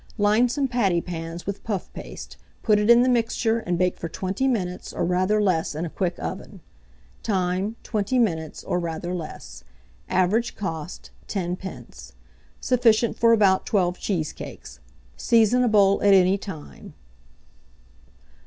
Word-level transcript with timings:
Line 0.17 0.49
some 0.49 0.67
pattypans 0.67 1.45
with 1.45 1.63
puff 1.63 1.93
paste, 1.93 2.35
put 2.63 2.79
in 2.79 3.03
the 3.03 3.07
mixture, 3.07 3.59
and 3.59 3.77
bake 3.77 3.97
for 3.99 4.09
20 4.09 4.47
minutes, 4.47 4.91
or 4.91 5.05
rather 5.05 5.39
less 5.39 5.75
in 5.75 5.85
a 5.85 5.91
quick 5.91 6.17
oven. 6.17 6.59
Time. 7.21 7.75
20 7.83 8.17
minutes, 8.17 8.63
or 8.63 8.79
rather 8.79 9.13
less. 9.13 9.63
Average 10.09 10.55
cost, 10.55 11.11
10d. 11.27 12.13
Sufficient 12.59 13.15
for 13.19 13.31
about 13.31 13.67
12 13.67 13.99
cheesecakes. 13.99 14.79
Seasonable 15.17 16.01
at 16.03 16.15
any 16.15 16.35
time. 16.35 16.95